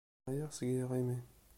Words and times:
Ԑyiɣ 0.27 0.49
seg 0.57 0.69
yiɣimi. 0.73 1.17